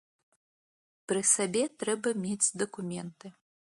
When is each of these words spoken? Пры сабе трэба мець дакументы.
Пры 1.11 1.21
сабе 1.33 1.63
трэба 1.83 2.15
мець 2.25 2.51
дакументы. 2.63 3.27